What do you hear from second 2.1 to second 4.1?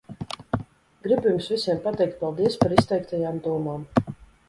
paldies par izteiktajām domām.